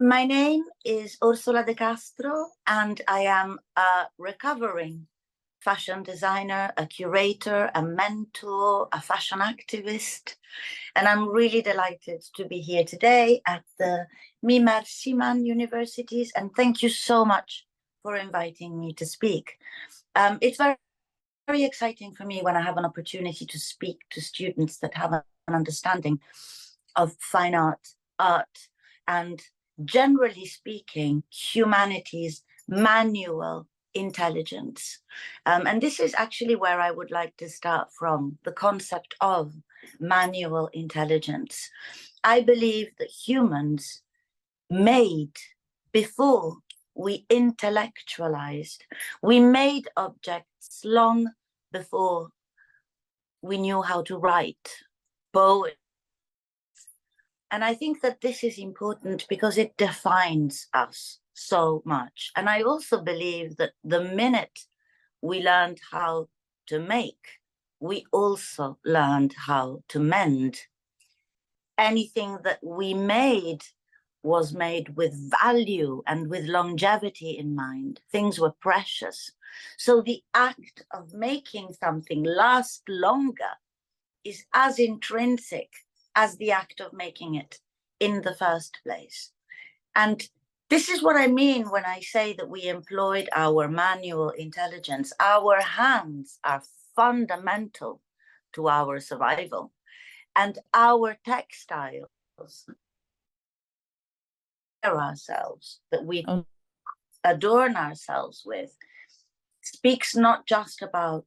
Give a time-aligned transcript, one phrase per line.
[0.00, 5.08] My name is Orsola de Castro, and I am a recovering
[5.60, 10.36] fashion designer, a curator, a mentor, a fashion activist.
[10.94, 14.06] And I'm really delighted to be here today at the
[14.40, 16.30] Mimar Sinan universities.
[16.36, 17.66] And thank you so much
[18.04, 19.58] for inviting me to speak.
[20.14, 20.76] Um, it's very,
[21.48, 25.12] very exciting for me when I have an opportunity to speak to students that have
[25.12, 26.20] an understanding
[26.94, 27.84] of fine art,
[28.20, 28.68] art,
[29.08, 29.42] and
[29.84, 34.98] generally speaking, humanity's manual intelligence.
[35.46, 39.54] Um, and this is actually where I would like to start from the concept of
[39.98, 41.70] manual intelligence.
[42.24, 44.02] I believe that humans
[44.70, 45.36] made
[45.92, 46.56] before
[46.94, 48.84] we intellectualized,
[49.22, 51.28] we made objects long
[51.72, 52.28] before
[53.40, 54.68] we knew how to write
[55.32, 55.76] poetry.
[57.50, 62.30] And I think that this is important because it defines us so much.
[62.36, 64.60] And I also believe that the minute
[65.22, 66.28] we learned how
[66.66, 67.40] to make,
[67.80, 70.60] we also learned how to mend.
[71.78, 73.62] Anything that we made
[74.22, 78.00] was made with value and with longevity in mind.
[78.10, 79.30] Things were precious.
[79.78, 83.56] So the act of making something last longer
[84.24, 85.70] is as intrinsic
[86.18, 87.60] as the act of making it
[88.00, 89.30] in the first place.
[89.94, 90.28] And
[90.68, 95.12] this is what I mean when I say that we employed our manual intelligence.
[95.20, 96.64] Our hands are
[96.96, 98.02] fundamental
[98.54, 99.72] to our survival.
[100.34, 102.08] And our textiles
[104.84, 106.44] ourselves, that we oh.
[107.22, 108.76] adorn ourselves with,
[109.62, 111.26] speaks not just about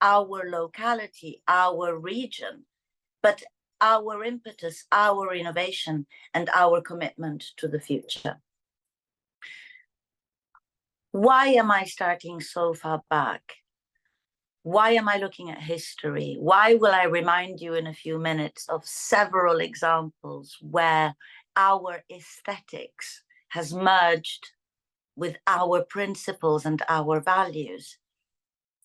[0.00, 2.64] our locality, our region,
[3.22, 3.44] but
[3.80, 8.40] our impetus, our innovation, and our commitment to the future
[11.16, 13.40] why am I starting so far back?
[14.64, 16.36] Why am I looking at history?
[16.38, 21.14] Why will I remind you in a few minutes of several examples where
[21.56, 24.50] our aesthetics has merged
[25.16, 27.96] with our principles and our values?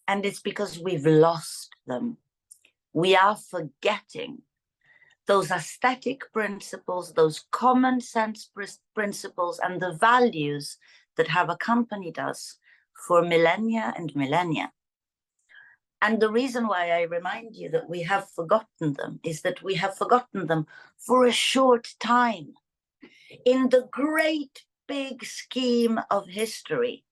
[0.07, 2.15] And it's because we've lost them.
[2.93, 4.43] We are forgetting
[5.31, 8.51] those aesthetic principles, those common sense
[8.93, 10.77] principles, and the values
[11.15, 12.57] that have accompanied us
[13.07, 14.73] for millennia and millennia.
[16.01, 19.75] And the reason why I remind you that we have forgotten them is that we
[19.75, 22.55] have forgotten them for a short time.
[23.45, 27.05] In the great big scheme of history,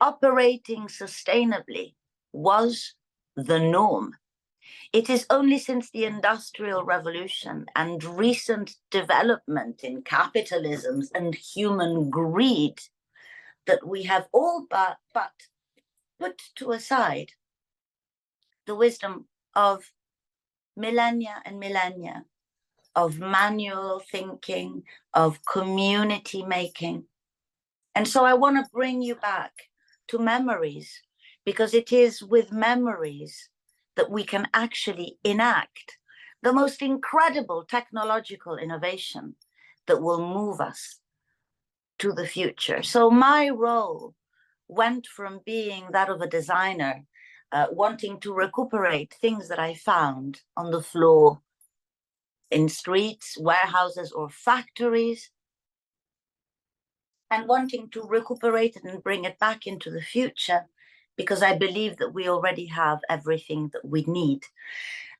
[0.00, 1.92] operating sustainably
[2.32, 2.94] was
[3.36, 4.16] the norm.
[4.92, 12.80] It is only since the Industrial Revolution and recent development in capitalism and human greed
[13.66, 15.32] that we have all but, but
[16.18, 17.32] put to aside
[18.66, 19.92] the wisdom of
[20.76, 22.24] millennia and millennia
[22.96, 24.82] of manual thinking,
[25.14, 27.04] of community making.
[27.94, 29.52] And so I want to bring you back
[30.08, 31.00] to memories
[31.44, 33.48] because it is with memories
[33.96, 35.98] that we can actually enact
[36.42, 39.34] the most incredible technological innovation
[39.86, 41.00] that will move us
[41.98, 42.82] to the future.
[42.82, 44.14] So my role
[44.68, 47.04] went from being that of a designer,
[47.52, 51.40] uh, wanting to recuperate things that I found on the floor
[52.50, 55.30] in streets, warehouses, or factories,
[57.30, 60.66] and wanting to recuperate it and bring it back into the future
[61.20, 64.42] because I believe that we already have everything that we need.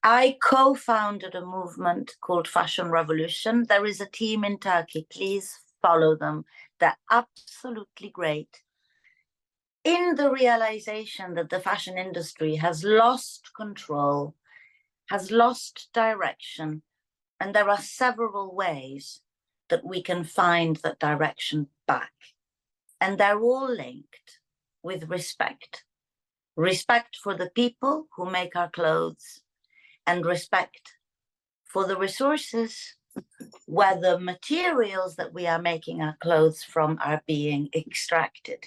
[0.03, 3.66] I co founded a movement called Fashion Revolution.
[3.69, 5.06] There is a team in Turkey.
[5.10, 6.47] Please follow them.
[6.78, 8.62] They're absolutely great.
[9.84, 14.34] In the realization that the fashion industry has lost control,
[15.10, 16.81] has lost direction,
[17.39, 19.21] and there are several ways
[19.69, 22.13] that we can find that direction back.
[23.03, 24.41] And they're all linked
[24.83, 25.84] with respect
[26.57, 29.41] respect for the people who make our clothes,
[30.07, 30.95] and respect
[31.65, 32.95] for the resources
[33.67, 38.67] where the materials that we are making our clothes from are being extracted.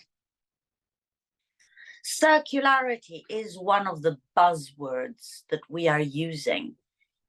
[2.03, 6.75] Circularity is one of the buzzwords that we are using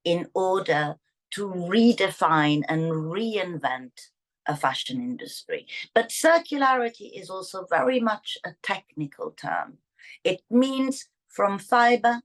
[0.03, 0.95] in order
[1.31, 4.09] to redefine and reinvent
[4.47, 5.65] a fashion industry.
[5.93, 9.77] But circularity is also very much a technical term.
[10.23, 12.21] It means from fiber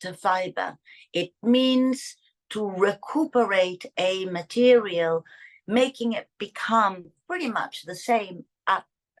[0.00, 0.78] to fiber.
[1.12, 2.16] It means
[2.50, 5.24] to recuperate a material,
[5.66, 8.44] making it become pretty much the same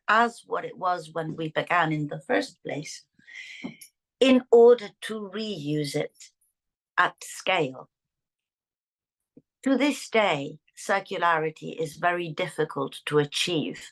[0.08, 3.04] as what it was when we began in the first place,
[4.20, 6.30] in order to reuse it
[6.98, 7.88] at scale.
[9.62, 13.88] To this day, circularity is very difficult to achieve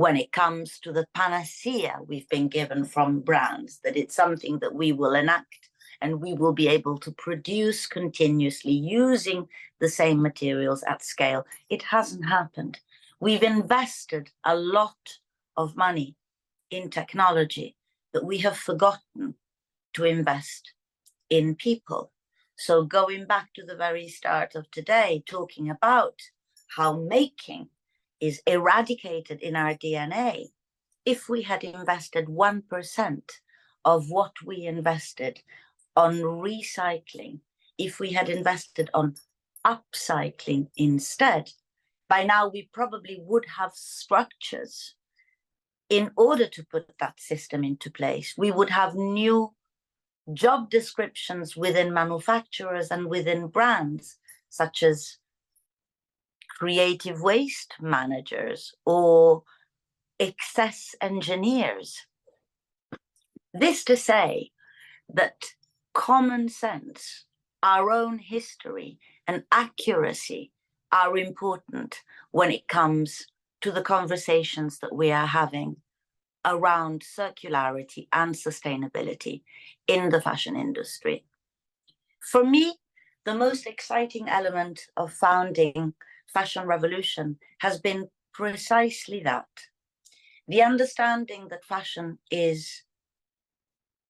[0.00, 4.74] when it comes to the panacea we've been given from brands, that it's something that
[4.74, 5.68] we will enact
[6.00, 9.46] and we will be able to produce continuously using
[9.78, 11.44] the same materials at scale.
[11.68, 12.30] It hasn't mm.
[12.30, 12.80] happened.
[13.20, 15.18] We've invested a lot
[15.58, 16.16] of money
[16.70, 17.76] in technology,
[18.10, 19.34] but we have forgotten
[19.92, 20.72] to invest
[21.28, 22.10] in people.
[22.56, 26.14] So going back to the very start of today, talking about
[26.74, 27.68] how making
[28.20, 30.50] is eradicated in our DNA,
[31.04, 33.22] if we had invested 1%
[33.84, 35.40] of what we invested
[35.96, 37.40] on recycling,
[37.78, 39.16] if we had invested on
[39.66, 41.50] upcycling instead,
[42.08, 44.94] by now we probably would have structures
[45.88, 48.34] in order to put that system into place.
[48.36, 49.54] We would have new
[50.32, 54.16] job descriptions within manufacturers and within brands,
[54.48, 55.16] such as
[56.60, 59.42] creative waste managers or
[60.18, 62.06] excess engineers.
[63.54, 64.50] This to say
[65.12, 65.42] that
[65.94, 67.24] common sense,
[67.62, 70.52] our own history, and accuracy
[70.92, 73.26] are important when it comes
[73.62, 75.76] to the conversations that we are having
[76.44, 79.42] around circularity and sustainability
[79.86, 81.24] in the fashion industry.
[82.20, 82.74] For me,
[83.24, 85.94] the most exciting element of founding
[86.32, 89.48] fashion revolution has been precisely that.
[90.48, 92.82] The understanding that fashion is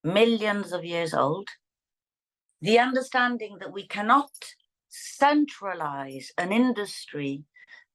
[0.03, 1.49] millions of years old,
[2.63, 4.31] the understanding that we cannot
[4.89, 7.45] centralize an industry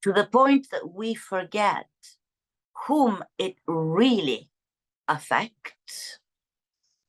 [0.02, 1.88] to the point that we forget
[2.86, 4.50] whom it really
[5.08, 6.18] affects,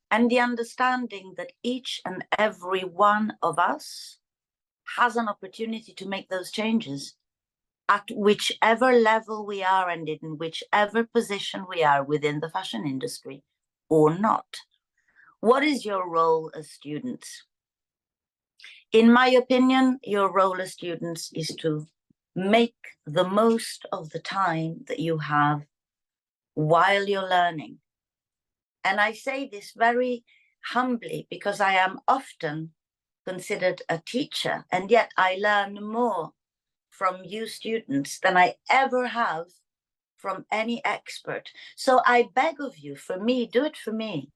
[0.10, 4.18] and the understanding that each and every one of us
[4.96, 7.16] has an opportunity to make those changes
[7.90, 13.44] at whichever level we are and in whichever position we are within the fashion industry
[13.90, 14.46] or not.
[15.40, 17.44] What is your role as students?
[18.92, 21.88] In my opinion, your role as students is to
[22.36, 22.76] make
[23.06, 25.64] the most of the time that you have
[26.54, 27.80] while you're learning.
[28.84, 30.24] And I say this very
[30.66, 32.72] humbly because I am often
[33.28, 36.32] considered a teacher, and yet I learn more
[36.90, 39.48] from you students than I ever have
[40.16, 41.52] from any expert.
[41.76, 44.32] So I beg of you, for me, do it for me.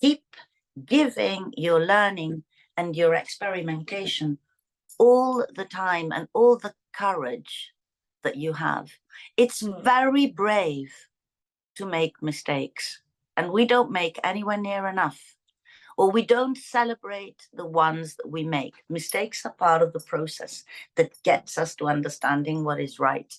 [0.00, 0.24] Keep
[0.86, 2.44] giving your learning
[2.78, 4.38] and your experimentation
[4.98, 7.72] all the time and all the courage
[8.22, 8.90] that you have.
[9.36, 10.92] It's very brave
[11.76, 13.02] to make mistakes,
[13.36, 15.33] and we don't make anywhere near enough
[15.96, 18.74] or we don't celebrate the ones that we make.
[18.88, 20.64] Mistakes are part of the process
[20.96, 23.32] that gets us to understanding what is right.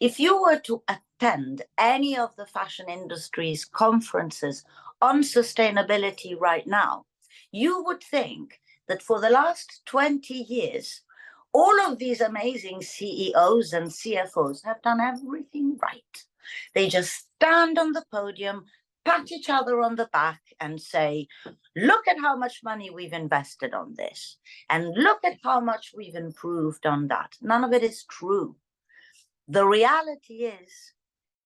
[0.00, 4.64] If you were to attend any of the fashion industry's conferences
[5.00, 7.06] on sustainability right now,
[7.50, 11.02] you would think that for the last 20 years,
[11.52, 16.24] all of these amazing CEOs and CFOs have done everything right.
[16.74, 18.64] They just stand on the podium,
[19.04, 21.26] pat each other on the back and say,
[21.76, 24.38] look at how much money we've invested on this,
[24.70, 27.34] and look at how much we've improved on that.
[27.40, 28.56] None of it is true.
[29.48, 30.92] The reality is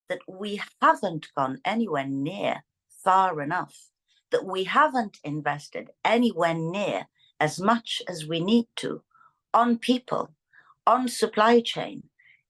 [0.08, 2.64] that we haven't gone anywhere near
[3.02, 3.74] far enough,
[4.30, 7.06] that we haven't invested anywhere near
[7.40, 9.02] as much as we need to
[9.54, 10.30] on people,
[10.86, 12.02] on supply chain,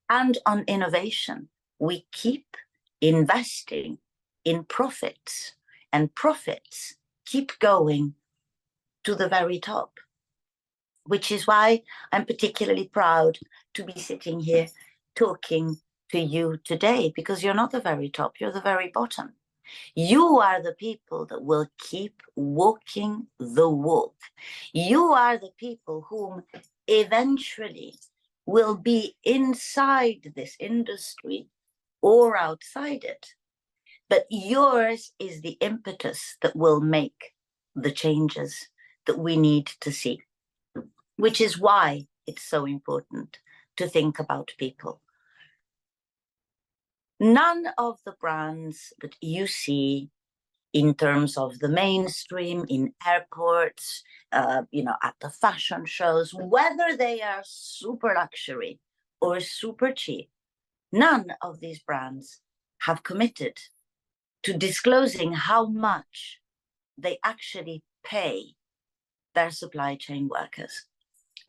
[0.09, 1.49] and on innovation.
[1.79, 2.57] We keep
[3.01, 3.99] investing
[4.47, 5.55] in profits,
[5.91, 8.13] and profits keep going
[9.03, 9.99] to the very top,
[11.03, 13.37] which is why I'm particularly proud
[13.73, 14.67] to be sitting here
[15.15, 15.77] talking
[16.11, 19.33] to you today, because you're not the very top, you're the very bottom.
[19.95, 24.15] You are the people that will keep walking the walk.
[24.71, 26.43] You are the people whom
[26.87, 27.95] eventually
[28.45, 31.49] will be inside this industry
[32.01, 33.33] or outside it
[34.09, 37.33] but yours is the impetus that will make
[37.75, 38.67] the changes
[39.05, 40.21] that we need to see,
[41.17, 43.39] which is why it's so important
[43.77, 45.01] to think about people.
[47.19, 50.09] None of the brands that you see
[50.73, 56.95] in terms of the mainstream in airports, uh, you know, at the fashion shows, whether
[56.95, 58.79] they are super luxury
[59.21, 60.29] or super cheap,
[60.91, 62.41] none of these brands
[62.81, 63.57] have committed
[64.47, 66.39] to disclosing how much
[66.97, 68.55] they actually pay
[69.35, 70.85] their supply chain workers.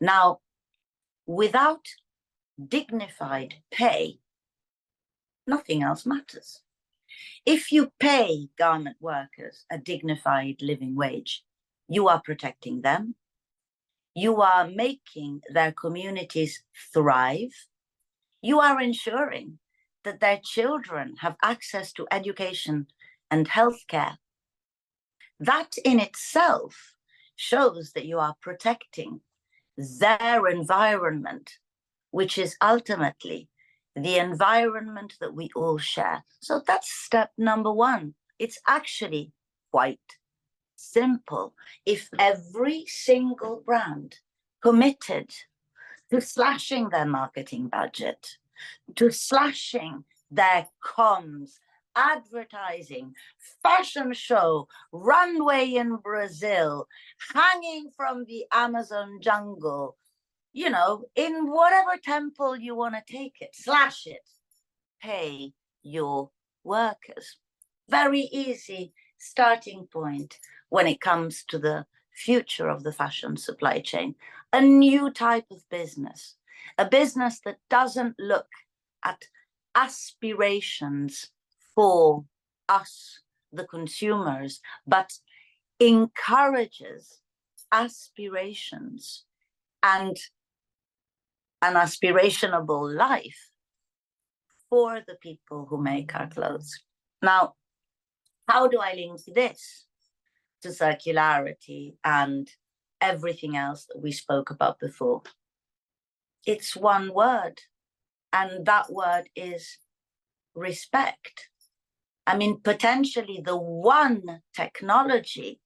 [0.01, 0.39] Now,
[1.25, 1.85] without
[2.61, 4.19] dignified pay,
[5.47, 6.59] nothing else matters.
[7.45, 11.45] If you pay garment workers a dignified living wage,
[11.87, 13.15] you are protecting them,
[14.13, 17.67] you are making their communities thrive,
[18.41, 19.59] you are ensuring
[20.09, 22.87] that their children have access to education
[23.29, 24.17] and healthcare.
[25.39, 26.95] That in itself
[27.35, 29.21] shows that you are protecting
[29.77, 31.59] their environment,
[32.09, 33.49] which is ultimately
[33.95, 36.23] the environment that we all share.
[36.41, 38.15] So that's step number one.
[38.39, 39.31] It's actually
[39.71, 39.99] quite
[40.75, 41.53] simple.
[41.85, 44.15] If every single brand
[44.63, 45.29] committed
[46.11, 48.37] to slashing their marketing budget,
[48.95, 51.59] to slashing their comms,
[51.95, 53.13] advertising,
[53.63, 56.87] fashion show, runway in Brazil,
[57.33, 59.97] hanging from the Amazon jungle,
[60.53, 64.27] you know, in whatever temple you want to take it, slash it,
[65.01, 66.29] pay your
[66.63, 67.37] workers.
[67.89, 70.39] Very easy starting point
[70.69, 74.15] when it comes to the future of the fashion supply chain.
[74.51, 76.35] A new type of business,
[76.77, 78.47] a business that doesn't look
[79.03, 79.23] at
[79.75, 81.31] aspirations
[81.75, 82.25] for
[82.67, 83.21] us,
[83.51, 85.13] the consumers, but
[85.79, 87.21] encourages
[87.71, 89.25] aspirations
[89.83, 90.17] and
[91.61, 93.49] an aspirationable life
[94.69, 96.79] for the people who make our clothes.
[97.21, 97.53] Now,
[98.47, 99.85] how do I link this
[100.61, 102.49] to circularity and
[103.01, 105.21] everything else that we spoke about before?
[106.45, 107.61] It's one word,
[108.31, 109.77] and that word is
[110.55, 111.49] respect.
[112.25, 115.59] I mean, potentially the one technology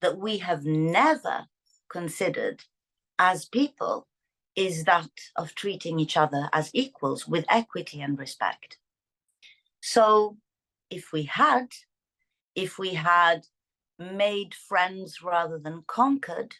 [0.00, 1.46] that we have never
[1.90, 2.64] considered
[3.18, 4.06] as people
[4.56, 8.78] is that of treating each other as equals with equity and respect.
[9.80, 10.36] So
[10.90, 11.68] if we had,
[12.54, 13.46] if we had
[13.98, 16.56] made friends rather than conquered,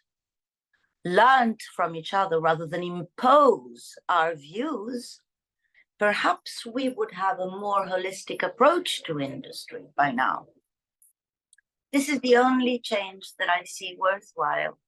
[1.05, 5.21] learned from each other rather than impose our views,
[5.99, 10.47] perhaps we would have a more holistic approach to industry by now.
[11.93, 14.79] This is the only change that I see worthwhile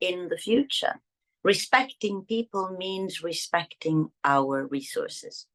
[0.00, 1.00] in the future.
[1.42, 5.46] Respecting people means respecting our resources.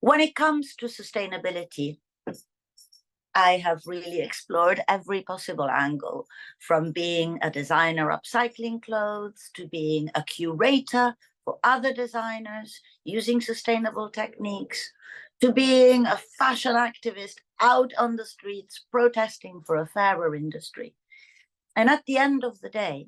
[0.00, 1.98] When it comes to sustainability,
[3.34, 6.26] I have really explored every possible angle
[6.58, 14.10] from being a designer upcycling clothes to being a curator for other designers using sustainable
[14.10, 14.92] techniques
[15.40, 20.94] to being a fashion activist out on the streets protesting for a fairer industry.
[21.74, 23.06] And at the end of the day,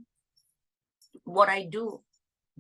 [1.25, 2.01] what I do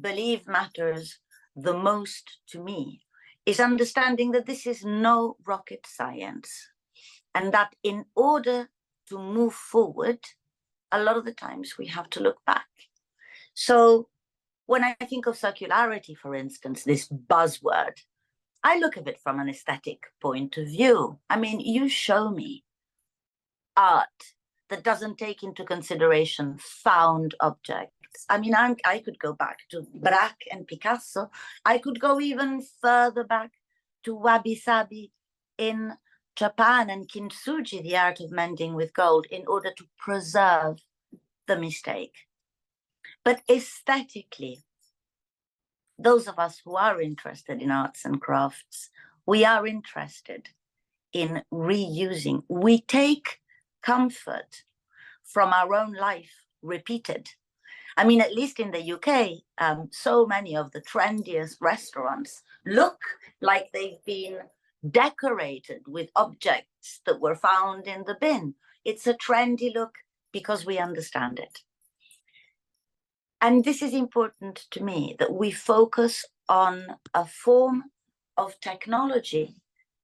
[0.00, 1.18] believe matters
[1.56, 3.00] the most to me
[3.46, 6.68] is understanding that this is no rocket science
[7.34, 8.70] and that in order
[9.08, 10.20] to move forward,
[10.92, 12.66] a lot of the times we have to look back.
[13.54, 14.08] So
[14.66, 17.98] when I think of circularity, for instance, this buzzword,
[18.62, 21.18] I look at it from an aesthetic point of view.
[21.28, 22.64] I mean, you show me
[23.76, 24.34] art
[24.70, 27.94] that doesn't take into consideration found objects
[28.28, 31.30] I mean, I, I could go back to Braque and Picasso.
[31.64, 33.52] I could go even further back
[34.04, 35.10] to Wabi Sabi
[35.58, 35.92] in
[36.36, 40.80] Japan and Kintsugi, the art of mending with gold, in order to preserve
[41.46, 42.26] the mistake.
[43.24, 44.64] But aesthetically,
[45.98, 48.90] those of us who are interested in arts and crafts,
[49.26, 50.50] we are interested
[51.12, 52.42] in reusing.
[52.48, 53.40] We take
[53.82, 54.64] comfort
[55.22, 57.30] from our own life repeated
[57.96, 62.98] I mean, at least in the UK, um, so many of the trendiest restaurants look
[63.40, 64.38] like they've been
[64.90, 68.54] decorated with objects that were found in the bin.
[68.84, 69.94] It's a trendy look
[70.32, 71.60] because we understand it.
[73.40, 77.84] And this is important to me that we focus on a form
[78.36, 79.54] of technology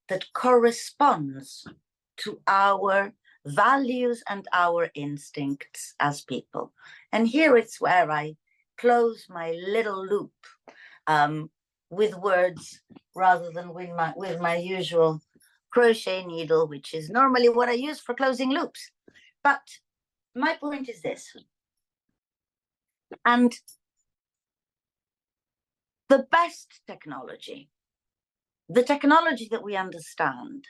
[0.09, 1.65] that corresponds
[2.17, 3.13] to our
[3.45, 6.71] values and our instincts as people.
[7.11, 8.35] And here it's where I
[8.77, 10.33] close my little loop
[11.07, 11.49] um,
[11.91, 12.81] with words
[13.15, 15.21] rather than with my, with my usual
[15.71, 18.91] crochet needle, which is normally what I use for closing loops.
[19.43, 19.61] But
[20.35, 21.35] my point is this.
[23.25, 23.53] And
[26.11, 27.69] The best technology,
[28.67, 30.65] the technology that we understand,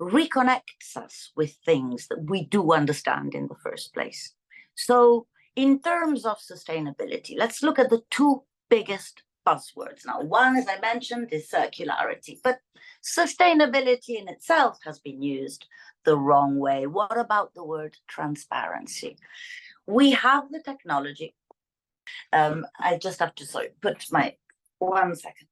[0.00, 4.32] reconnects us with things that we do understand in the first place.
[4.74, 10.06] So, in terms of sustainability, let's look at the two biggest buzzwords.
[10.06, 12.58] Now, one, as I mentioned, is circularity, but
[13.02, 15.66] sustainability in itself has been used
[16.04, 16.86] the wrong way.
[16.86, 19.16] What about the word transparency?
[19.86, 21.34] We have the technology.
[22.32, 24.36] Um, I just have to sorry, put my
[24.78, 25.48] one second.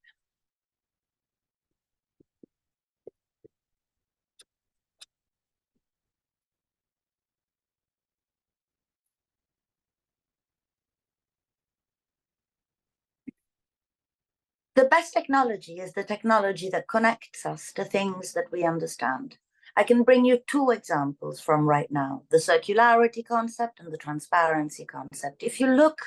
[14.77, 19.39] The best technology is the technology that connects us to things that we understand.
[19.75, 24.85] I can bring you two examples from right now the circularity concept and the transparency
[24.85, 25.43] concept.
[25.43, 26.03] If you look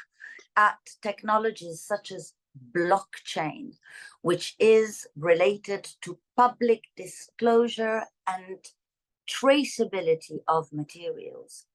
[0.56, 2.36] at technologies such as
[2.76, 3.74] blockchain,
[4.22, 8.60] which is related to public disclosure and
[9.28, 11.66] traceability of materials,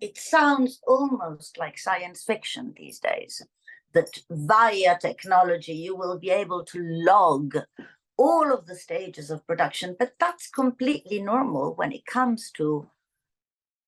[0.00, 3.42] it sounds almost like science fiction these days
[3.92, 7.56] that via technology you will be able to log
[8.16, 12.86] all of the stages of production, but that's completely normal when it comes to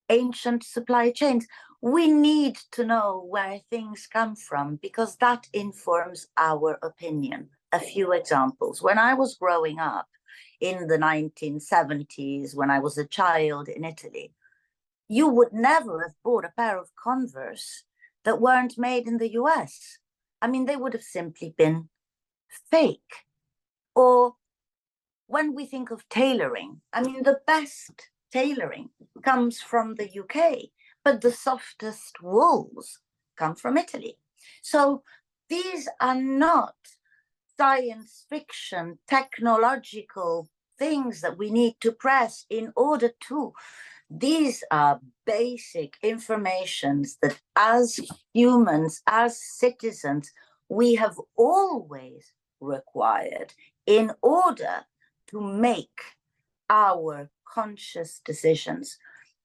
[0.09, 1.47] ancient supply chains.
[1.83, 7.51] We need to know where things come from because that informs our opinion.
[7.73, 8.83] A few examples.
[8.83, 10.09] When I was growing up
[10.61, 14.33] in the 1970s, when I was a child in Italy,
[15.09, 17.85] you would never have bought a pair of Converse
[18.25, 19.99] that weren't made in the US.
[20.41, 21.89] I mean, they would have simply been
[22.71, 23.27] fake.
[23.95, 24.35] Or
[25.27, 28.91] when we think of tailoring, I mean, the best tailoring
[29.23, 30.71] comes from the UK,
[31.05, 33.01] but the softest wools
[33.37, 34.19] come from Italy.
[34.63, 35.03] So
[35.49, 36.75] these are not
[37.59, 40.49] science fiction, technological
[40.79, 43.53] things that we need to press in order to
[44.19, 47.99] these are basic informations that as
[48.35, 50.31] humans, as citizens,
[50.69, 53.55] we have always required
[53.87, 54.85] in order
[55.29, 56.01] to make
[56.69, 58.99] our conscious decisions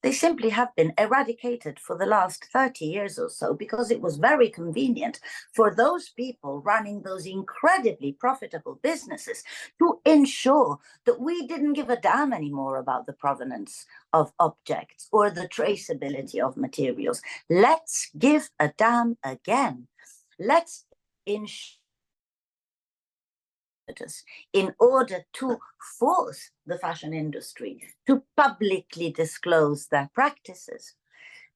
[0.03, 4.17] they simply have been eradicated for the last 30 years or so because it was
[4.17, 5.19] very convenient
[5.53, 9.43] for those people running those incredibly profitable businesses
[9.79, 15.29] to ensure that we didn't give a damn anymore about the provenance of objects or
[15.29, 17.21] the traceability of materials.
[17.49, 19.87] Let's give a damn again.
[20.39, 20.85] Let's
[21.25, 21.86] ensure
[24.53, 25.57] in order to
[25.99, 30.93] force the fashion industry to publicly disclose their practices.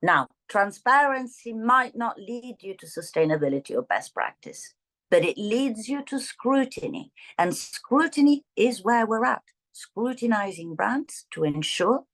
[0.02, 4.74] Now, transparency might not lead you to sustainability or best practice,
[5.10, 7.12] but it leads you to scrutiny.
[7.38, 12.06] And scrutiny is where we're at, scrutinizing brands to ensure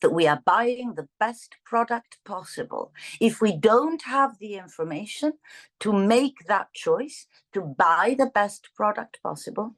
[0.00, 2.92] that we are buying the best product possible.
[3.20, 5.34] If we don't have the information
[5.80, 9.76] to make that choice to buy the best product possible,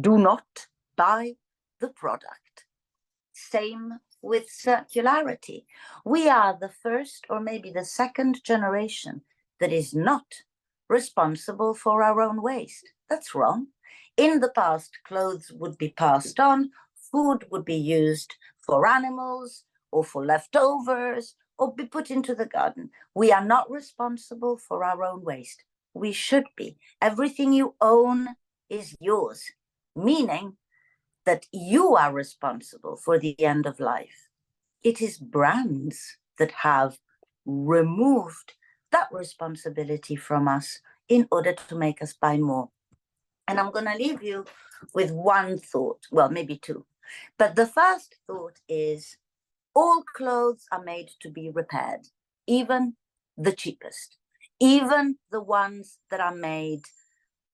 [0.00, 1.36] do not buy
[1.80, 2.66] the product.
[3.32, 5.64] Same with circularity.
[6.04, 9.22] We are the first or maybe the second generation
[9.60, 10.26] that is not
[10.88, 12.90] responsible for our own waste.
[13.08, 13.68] That's wrong.
[14.16, 16.70] In the past, clothes would be passed on,
[17.12, 18.34] food would be used
[18.68, 22.90] for animals or for leftovers or be put into the garden.
[23.14, 25.64] We are not responsible for our own waste.
[25.94, 26.76] We should be.
[27.00, 28.28] Everything you own
[28.68, 29.42] is yours,
[29.96, 30.58] meaning
[31.24, 34.28] that you are responsible for the end of life.
[34.82, 36.98] It is brands that have
[37.46, 38.52] removed
[38.92, 42.68] that responsibility from us in order to make us buy more.
[43.48, 44.44] And I'm going to leave you
[44.94, 46.84] with one thought, well, maybe two.
[47.38, 49.16] But the first thought is
[49.74, 52.08] all clothes are made to be repaired,
[52.46, 52.96] even
[53.36, 54.16] the cheapest,
[54.60, 56.82] even the ones that are made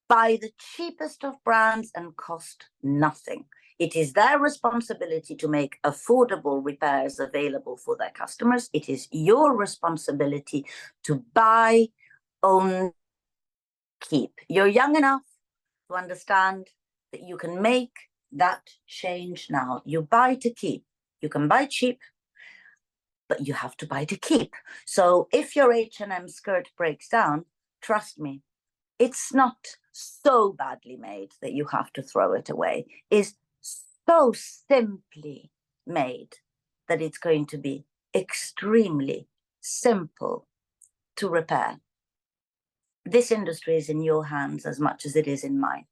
[0.08, 3.46] by the cheapest of brands and cost nothing.
[3.78, 8.70] It is their responsibility to make affordable repairs available for their customers.
[8.72, 10.64] It is your responsibility
[11.04, 11.88] to buy,
[12.42, 12.92] own,
[14.00, 14.32] keep.
[14.48, 15.22] You're young enough
[15.90, 16.68] to understand
[17.12, 17.92] that you can make
[18.37, 19.83] that change now.
[19.85, 20.85] You buy to keep.
[21.20, 22.01] You can buy cheap,
[23.29, 24.55] but you have to buy to keep.
[24.87, 27.47] So if your H&M skirt breaks down,
[27.81, 28.42] trust me,
[28.99, 32.87] it's not so badly made that you have to throw it away.
[33.11, 33.35] It's
[34.09, 35.51] so simply
[35.87, 36.37] made
[36.88, 39.29] that it's going to be extremely
[39.61, 40.47] simple
[41.16, 41.81] to repair.
[43.05, 45.87] this industry is in your hands as much as it is in mine.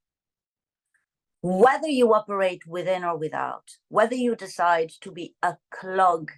[1.45, 6.31] Whether you operate within or without, whether you decide to be a clog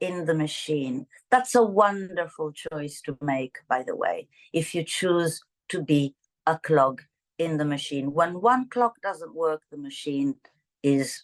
[0.00, 5.40] in the machine, that's a wonderful choice to make, by the way, if you choose
[5.68, 7.02] to be a clog
[7.38, 8.12] in the machine.
[8.12, 10.34] When one clock doesn't work, the machine
[10.82, 11.22] is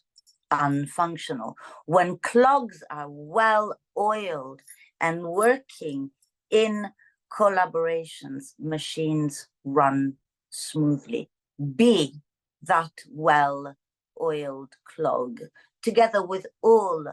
[0.52, 1.54] unfunctional.
[1.86, 4.60] When clogs are well oiled
[5.00, 6.12] and working
[6.50, 6.86] in
[7.36, 10.14] collaborations, machines run
[10.50, 11.30] smoothly.
[11.74, 12.20] Be
[12.66, 13.76] that well
[14.20, 15.40] oiled clog
[15.82, 17.06] together with all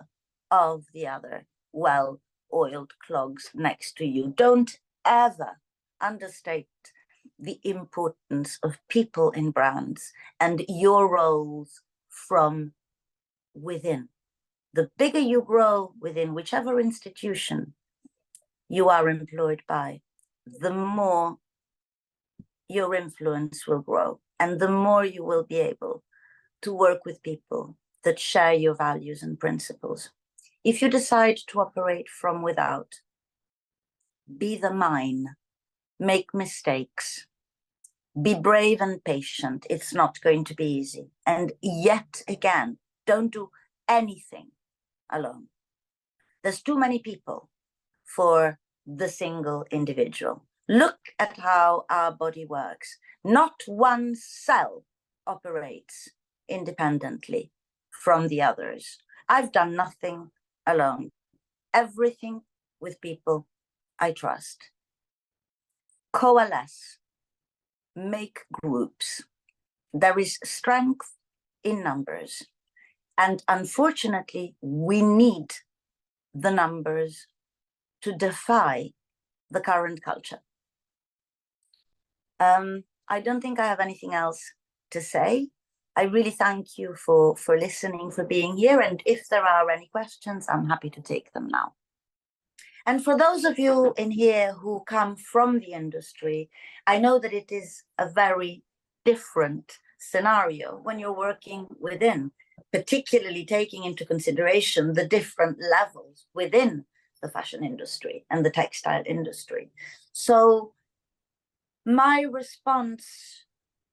[0.50, 2.20] of the other well
[2.54, 4.34] oiled clogs next to you.
[4.36, 5.60] Don't ever
[6.00, 6.68] understate
[7.40, 12.74] the importance of people in brands and your roles from
[13.54, 14.10] within.
[14.74, 17.74] The bigger you grow within whichever institution
[18.70, 20.02] you are employed by,
[20.46, 21.38] the more
[22.70, 26.04] your influence will grow and the more you will be able
[26.63, 30.10] to work with people that share your values and principles.
[30.63, 32.91] If you decide to operate from without,
[34.43, 35.36] be the mine,
[35.99, 37.27] make mistakes,
[38.19, 39.67] be brave and patient.
[39.69, 41.12] It's not going to be easy.
[41.27, 43.51] And yet again, don't do
[43.88, 44.47] anything
[45.12, 45.49] alone.
[46.41, 47.49] There's too many people
[48.04, 50.45] for the single individual.
[50.69, 52.97] Look at how our body works.
[53.24, 54.86] Not one cell
[55.28, 56.10] operates
[56.47, 57.52] independently
[57.89, 58.97] from the others.
[59.28, 60.32] I've done nothing
[60.65, 61.12] alone,
[61.74, 62.41] everything
[62.80, 63.47] with people
[64.00, 64.71] I trust.
[66.13, 66.97] Coalesce,
[67.95, 69.24] make groups.
[69.93, 71.15] There is strength
[71.63, 72.43] in numbers.
[73.17, 75.54] And unfortunately, we need
[76.34, 77.28] the numbers
[78.02, 78.91] to defy
[79.50, 80.39] the current culture.
[82.41, 84.41] Um, I don't think I have anything else
[84.91, 85.49] to say.
[85.95, 88.80] I really thank you for, for listening, for being here.
[88.80, 91.73] And if there are any questions, I'm happy to take them now.
[92.88, 96.49] And for those of you in here who come from the industry,
[96.88, 98.63] I know that it is a very
[99.06, 102.32] different scenario when you're working within,
[102.73, 106.86] particularly taking into consideration the different levels within
[107.21, 109.69] the fashion industry and the textile industry.
[110.12, 110.73] So
[111.86, 113.46] my response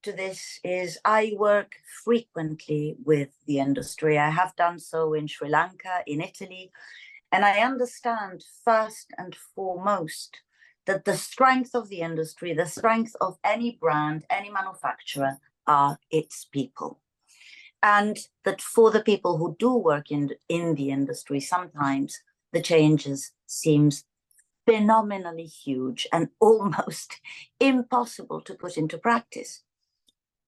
[0.02, 1.72] to this is I work
[2.04, 4.18] frequently with the industry.
[4.18, 6.70] I have done so in Sri Lanka, in Italy,
[7.32, 10.40] and I understand first and foremost
[10.86, 16.46] that the strength of the industry, the strength of any brand, any manufacturer are its
[16.46, 17.00] people.
[17.82, 22.22] And that for the people who do work in, in the industry, sometimes
[22.52, 24.04] the changes seems
[24.68, 27.20] phenomenally huge and almost
[27.58, 29.62] impossible to put into practice.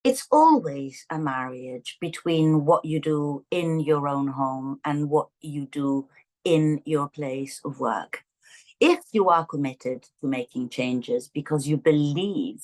[0.03, 5.67] It's always a marriage between what you do in your own home and what you
[5.67, 6.07] do
[6.43, 8.23] in your place of work.
[8.79, 12.63] If you are committed to making changes because you believe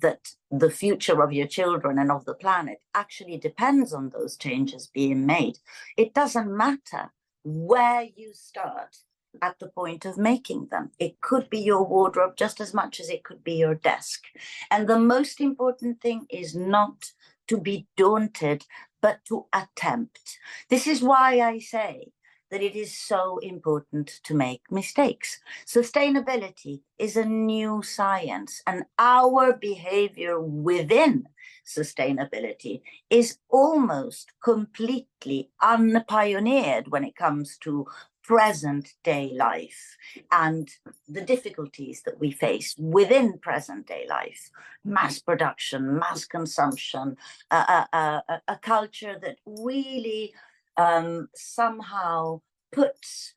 [0.00, 4.90] that the future of your children and of the planet actually depends on those changes
[4.92, 5.58] being made,
[5.98, 7.12] it doesn't matter
[7.44, 8.96] where you start
[9.40, 10.90] at the point of making them.
[10.98, 14.24] It could be your wardrobe just as much as it could be your desk.
[14.70, 17.12] And the most important thing is not
[17.48, 18.64] to be daunted,
[19.00, 20.38] but to attempt.
[20.68, 22.12] This is why I say
[22.50, 25.40] that it is so important to make mistakes.
[25.66, 31.24] Sustainability is a new science, and our behavior within
[31.66, 37.86] sustainability is almost completely unpioneered when it comes to
[38.22, 39.96] present day life
[40.30, 40.70] and
[41.08, 44.50] the difficulties that we face within present day life
[44.84, 47.16] mass production mass consumption
[47.50, 50.32] a, culture that really
[50.76, 53.34] um, somehow puts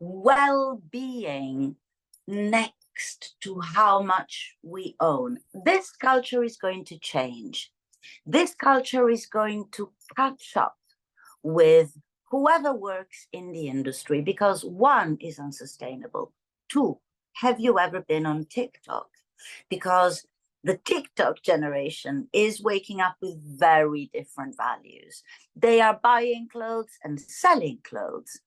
[0.00, 1.76] well-being
[2.26, 5.38] next to how much we own.
[5.64, 7.72] This culture is going to change.
[8.26, 10.76] This culture is going to catch up
[11.42, 11.96] with
[12.32, 16.32] whoever works in the industry because one is unsustainable.
[16.70, 16.98] Two,
[17.34, 19.06] have you ever been on TikTok?
[19.68, 20.26] Because
[20.64, 25.22] the TikTok generation is waking up with very different values.
[25.54, 28.40] They are buying clothes and selling clothes,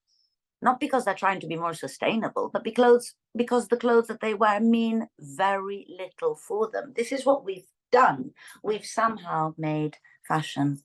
[0.60, 4.34] not because they're trying to be more sustainable, but because, because the clothes that they
[4.34, 6.92] wear mean very little for them.
[6.96, 8.32] This is what we've done.
[8.64, 10.80] We've somehow made fashion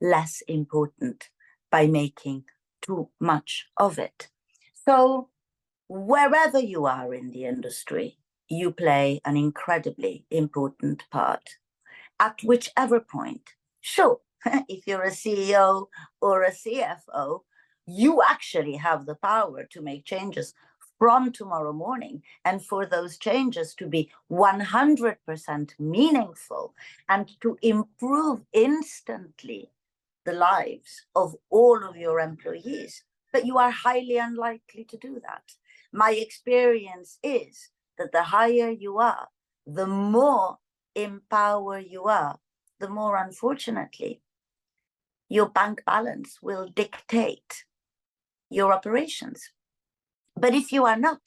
[0.00, 1.28] less important
[1.76, 2.42] by making
[2.80, 4.28] too much of it.
[4.86, 5.28] So
[5.88, 8.16] wherever you are in the industry,
[8.48, 11.46] you play an incredibly important part
[12.18, 13.44] at whichever point.
[13.82, 14.20] Sure,
[14.74, 15.88] if you're a CEO
[16.22, 17.40] or a CFO,
[17.86, 20.54] you actually have the power to make changes
[20.98, 26.74] from tomorrow morning and for those changes to be 100% meaningful
[27.10, 29.70] and to improve instantly
[30.26, 33.04] the lives of all of your employees.
[33.32, 35.44] But you are highly unlikely to do that.
[35.92, 39.28] My experience is that the higher you are,
[39.66, 40.58] the more
[40.94, 42.38] empower you are,
[42.80, 44.20] the more unfortunately
[45.28, 47.64] your bank balance will dictate
[48.50, 49.50] your operations.
[50.36, 51.20] But if you are not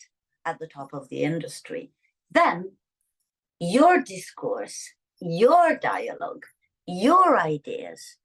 [0.45, 1.91] at the top of the industry,
[2.31, 2.73] then
[3.59, 6.45] your discourse, your dialogue,
[6.85, 8.18] your ideas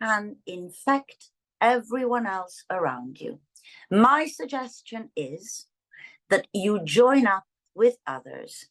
[0.00, 1.30] can infect
[1.60, 3.40] everyone else around you.
[3.90, 5.66] My suggestion is
[6.30, 8.66] that you join up with others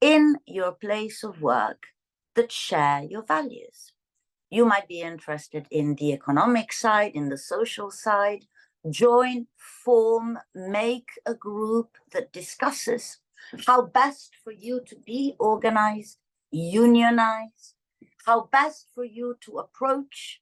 [0.00, 1.84] in your place of work
[2.34, 3.92] that share your values.
[4.50, 8.44] You might be interested in the economic side, in the social side,
[8.90, 13.18] join, form, make a group that discusses
[13.66, 16.18] how best for you to be organized,
[16.50, 17.74] unionized,
[18.26, 20.40] how best for you to approach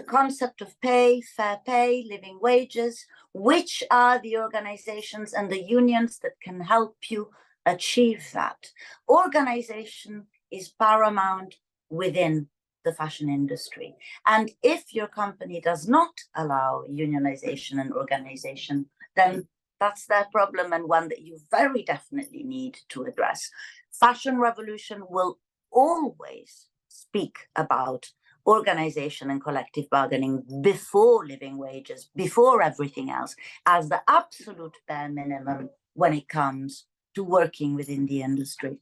[0.00, 6.18] the concept of pay, fair pay, living wages, which are the organizations and the unions
[6.20, 7.28] that can help you
[7.66, 8.70] achieve that.
[9.10, 11.56] Organization is paramount
[11.90, 12.48] within
[12.82, 13.94] the fashion industry.
[14.24, 18.86] And if your company does not allow unionization and organization,
[19.16, 19.48] then
[19.80, 23.50] that's their problem and one that you very definitely need to address.
[23.92, 25.38] Fashion Revolution will
[25.70, 28.12] always speak about
[28.50, 35.70] organization and collective bargaining before living wages, before everything else, as the absolute bare minimum
[35.94, 38.78] when it comes to working within the industry.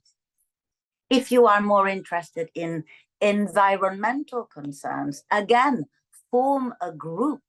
[1.11, 2.85] If you are more interested in
[3.21, 5.87] environmental concerns, again,
[6.31, 7.41] form a group,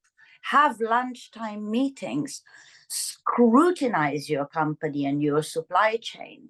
[0.44, 2.42] have lunchtime meetings,
[2.88, 6.50] scrutinize your company and your supply chain,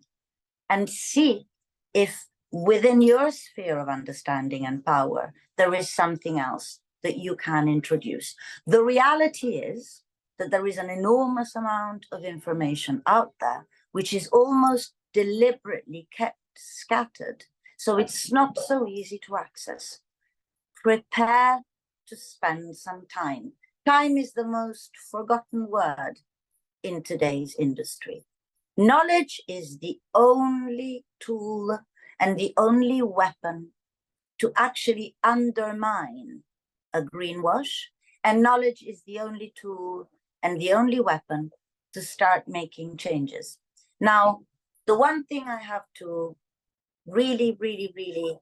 [0.70, 1.48] and see
[1.94, 7.68] if within your sphere of understanding and power, there is something else that you can
[7.68, 8.36] introduce.
[8.66, 10.04] The reality is
[10.38, 16.38] that there is an enormous amount of information out there, which is almost deliberately kept
[16.56, 17.46] scattered
[17.80, 20.02] so it's not so easy to access.
[20.84, 21.62] Prepare
[22.08, 23.54] to spend some time.
[23.86, 26.20] Time is the most forgotten word
[26.84, 28.26] in today's industry.
[28.76, 31.80] Knowledge is the only tool
[32.20, 33.72] and the only weapon
[34.40, 36.44] to actually undermine
[36.94, 37.86] a greenwash.
[38.24, 40.10] And knowledge is the only tool
[40.44, 41.52] and the only weapon
[41.94, 43.58] to start making changes.
[44.00, 44.42] Now,
[44.88, 46.36] the one thing I have to
[47.06, 48.40] really, really, really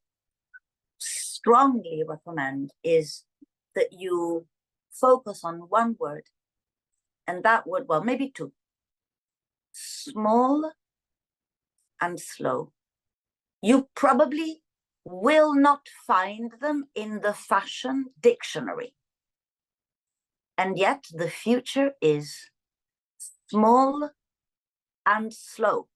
[0.98, 3.24] strongly recommend is
[3.76, 4.48] that you
[4.92, 6.24] focus on one word.
[7.28, 8.54] And that word, well, maybe two.
[9.74, 10.72] Small
[12.02, 12.72] and slow.
[13.62, 14.62] You probably
[15.04, 18.93] will not find them in the fashion dictionary.
[20.58, 22.50] And yet the future is
[23.50, 24.12] small
[25.06, 25.88] and slow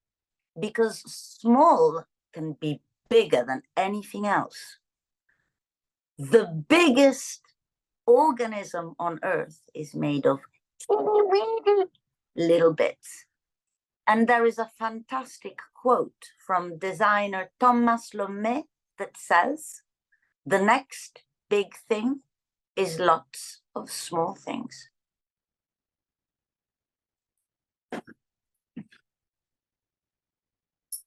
[0.58, 4.78] because small can be bigger than anything else.
[6.18, 7.42] The biggest
[8.06, 10.40] organism on earth is made of
[12.36, 13.26] little bits.
[14.06, 18.64] And there is a fantastic quote from designer Thomas Lommée
[18.98, 19.82] that says,
[20.44, 22.20] the next big thing
[22.76, 24.88] is lots of small things.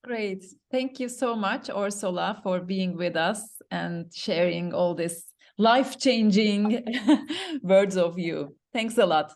[0.03, 0.45] Great.
[0.71, 6.85] Thank you so much, Orsola, for being with us and sharing all this life-changing
[7.63, 8.55] words of you.
[8.71, 9.33] Thanks a lot.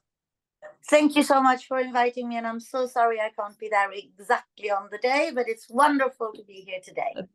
[0.89, 3.91] Thank you so much for inviting me, and I'm so sorry I can't be there
[3.93, 7.25] exactly on the day, but it's wonderful to be here today.